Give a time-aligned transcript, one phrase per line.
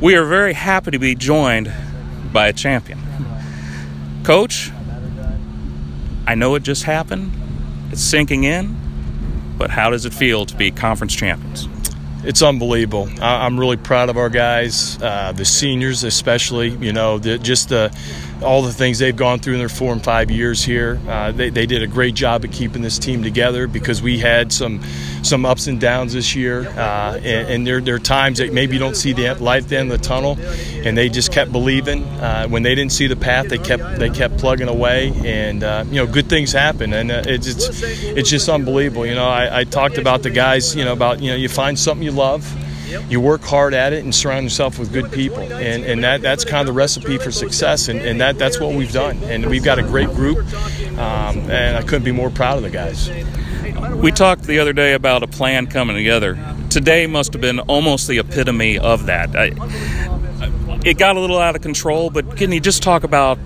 [0.00, 1.72] We are very happy to be joined
[2.32, 3.00] by a champion.
[4.22, 4.70] Coach,
[6.26, 7.32] I know it just happened,
[7.90, 8.76] it's sinking in,
[9.58, 11.68] but how does it feel to be conference champions?
[12.24, 13.08] it's unbelievable.
[13.20, 16.68] I, am really proud of our guys, uh, the seniors especially.
[16.68, 17.96] You know, the, just the
[18.42, 21.00] all the things they've gone through in their four and five years here.
[21.08, 24.52] Uh, they, they did a great job of keeping this team together because we had
[24.52, 24.82] some
[25.22, 28.74] some ups and downs this year, uh, and, and there, there are times that maybe
[28.74, 30.38] you don't see the light at the end of the tunnel,
[30.84, 32.04] and they just kept believing.
[32.04, 35.84] Uh, when they didn't see the path, they kept they kept plugging away, and uh,
[35.88, 39.06] you know good things happen, and uh, it's, it's it's just unbelievable.
[39.06, 41.78] You know, I, I talked about the guys, you know, about you know you find
[41.78, 42.44] something you love
[43.08, 46.44] you work hard at it and surround yourself with good people and, and that, that's
[46.44, 49.64] kind of the recipe for success and, and that, that's what we've done and we've
[49.64, 50.38] got a great group
[50.98, 53.08] um, and i couldn't be more proud of the guys
[53.96, 56.38] we talked the other day about a plan coming together
[56.70, 59.46] today must have been almost the epitome of that I,
[60.84, 63.38] it got a little out of control but can you just talk about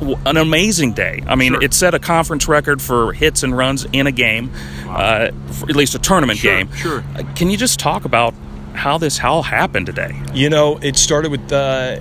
[0.00, 1.22] an amazing day.
[1.26, 1.62] I mean, sure.
[1.62, 4.50] it set a conference record for hits and runs in a game,
[4.86, 5.30] uh,
[5.68, 6.72] at least a tournament sure, game.
[6.72, 7.04] Sure.
[7.34, 8.34] Can you just talk about
[8.78, 10.20] how this how happened today?
[10.32, 12.00] You know, it started with uh,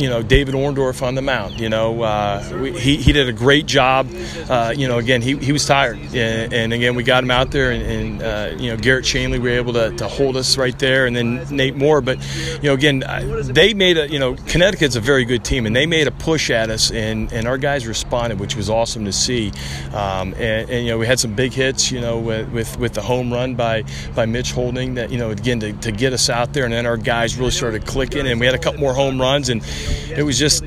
[0.00, 1.60] you know David Orndorff on the mound.
[1.60, 4.08] You know, uh, we, he, he did a great job.
[4.48, 7.50] Uh, you know, again he, he was tired, and, and again we got him out
[7.50, 10.78] there, and, and uh, you know Garrett Shanley were able to, to hold us right
[10.78, 12.00] there, and then Nate Moore.
[12.00, 12.18] But
[12.62, 13.02] you know, again
[13.52, 16.50] they made a you know Connecticut's a very good team, and they made a push
[16.50, 19.52] at us, and, and our guys responded, which was awesome to see.
[19.92, 22.94] Um, and, and, you know we had some big hits, you know, with, with, with
[22.94, 26.30] the home run by by Mitch Holding that you know again to, to get us
[26.30, 28.94] out there, and then our guys really started clicking, and we had a couple more
[28.94, 29.62] home runs, and
[30.08, 30.62] it was just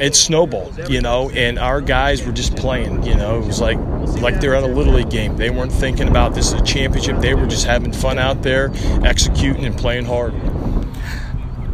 [0.00, 3.40] it snowballed, you know, and our guys were just playing, you know.
[3.40, 3.78] It was like
[4.20, 5.36] like they're at a little league game.
[5.36, 7.20] They weren't thinking about this is a championship.
[7.20, 8.70] They were just having fun out there,
[9.04, 10.34] executing and playing hard.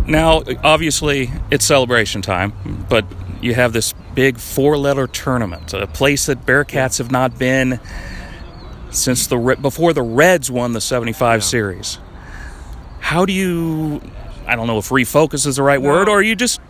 [0.06, 2.52] Now, obviously, it's celebration time,
[2.88, 3.04] but
[3.40, 7.80] you have this big four-letter tournament, a place that Bearcats have not been
[8.90, 11.44] since the before the Reds won the 75 yeah.
[11.44, 11.98] series.
[13.10, 14.00] How do you
[14.46, 15.88] I don't know if refocus is the right no.
[15.88, 16.60] word, or you just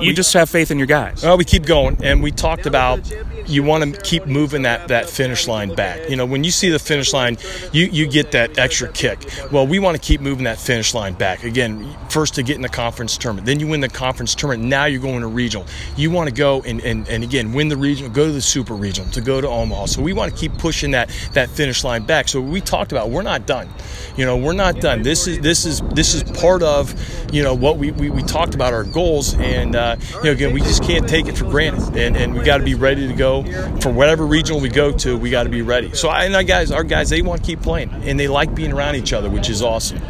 [0.00, 1.22] you just have faith in your guys.
[1.22, 3.00] Well, we keep going, and we talked about
[3.46, 6.08] you want to keep moving that that finish line back.
[6.08, 7.36] You know, when you see the finish line,
[7.72, 9.18] you you get that extra kick.
[9.50, 11.44] Well, we want to keep moving that finish line back.
[11.44, 14.68] Again, first to get in the conference tournament, then you win the conference tournament.
[14.68, 15.66] Now you're going to regional.
[15.96, 18.74] You want to go and, and, and again win the regional, go to the super
[18.74, 19.86] regional, to go to Omaha.
[19.86, 22.28] So we want to keep pushing that that finish line back.
[22.28, 23.68] So we talked about we're not done.
[24.16, 25.02] You know, we're not done.
[25.02, 26.94] This is this is this is part of
[27.32, 30.52] you know what we, we, we talked about our goals and uh, you know again
[30.52, 33.14] we just can't take it for granted and, and we got to be ready to
[33.14, 33.42] go
[33.80, 36.42] for whatever regional we go to we got to be ready so I and our
[36.42, 39.30] guys our guys they want to keep playing and they like being around each other
[39.30, 40.00] which is awesome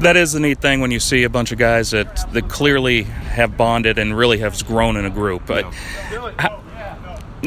[0.00, 3.04] that is the neat thing when you see a bunch of guys that, that clearly
[3.04, 5.46] have bonded and really have grown in a group.
[5.46, 5.64] But
[6.38, 6.62] how,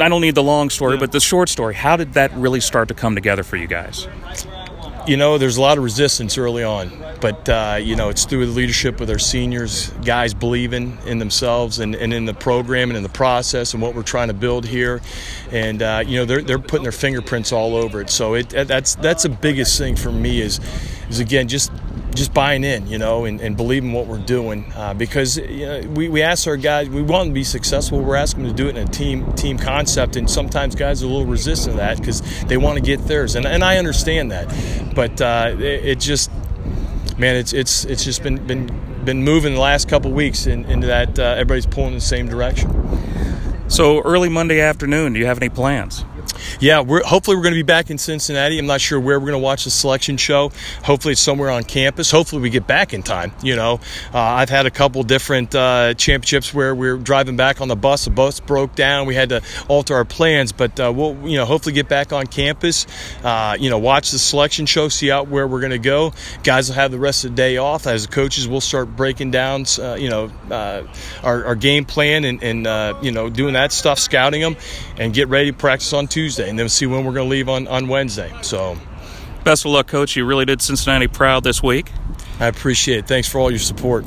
[0.00, 1.74] I don't need the long story, but the short story.
[1.74, 4.08] How did that really start to come together for you guys?
[5.06, 6.90] You know, there's a lot of resistance early on,
[7.20, 11.78] but uh, you know, it's through the leadership with our seniors, guys believing in themselves
[11.78, 14.66] and, and in the program and in the process and what we're trying to build
[14.66, 15.00] here,
[15.50, 18.10] and uh, you know, they're, they're putting their fingerprints all over it.
[18.10, 20.60] So it that's that's the biggest thing for me is
[21.08, 21.72] is again just
[22.14, 24.70] just buying in, you know, and, and believing what we're doing.
[24.74, 28.00] Uh, because you know, we, we ask our guys, we want them to be successful.
[28.00, 31.06] We're asking them to do it in a team team concept, and sometimes guys are
[31.06, 34.32] a little resistant to that because they want to get theirs, and, and I understand
[34.32, 34.94] that.
[34.94, 36.30] But uh, it, it, just,
[37.18, 38.66] man, it's it's it's just been been
[39.04, 42.28] been moving the last couple weeks in, into that uh, everybody's pulling in the same
[42.28, 42.70] direction.
[43.68, 46.04] So early Monday afternoon, do you have any plans?
[46.60, 48.58] Yeah, we're hopefully we're going to be back in Cincinnati.
[48.58, 50.50] I'm not sure where we're going to watch the selection show.
[50.84, 52.10] Hopefully it's somewhere on campus.
[52.10, 53.32] Hopefully we get back in time.
[53.42, 53.80] You know,
[54.12, 57.76] uh, I've had a couple different uh, championships where we are driving back on the
[57.76, 58.04] bus.
[58.04, 59.06] The bus broke down.
[59.06, 62.26] We had to alter our plans, but uh, we'll you know hopefully get back on
[62.26, 62.86] campus.
[63.22, 66.12] Uh, you know, watch the selection show, see out where we're going to go.
[66.42, 67.86] Guys will have the rest of the day off.
[67.86, 70.82] As coaches, we'll start breaking down uh, you know uh,
[71.22, 74.56] our, our, game plan and, and you know doing that stuff, scouting them,
[74.98, 76.29] and get ready to practice on Tuesday.
[76.30, 78.32] Tuesday, and then see when we're going to leave on, on Wednesday.
[78.42, 78.76] So,
[79.42, 80.14] best of luck, Coach.
[80.14, 81.90] You really did Cincinnati proud this week.
[82.38, 83.08] I appreciate it.
[83.08, 84.04] Thanks for all your support.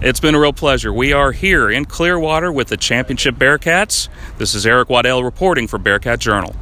[0.00, 0.92] It's been a real pleasure.
[0.92, 4.08] We are here in Clearwater with the Championship Bearcats.
[4.38, 6.54] This is Eric Waddell reporting for Bearcat Journal.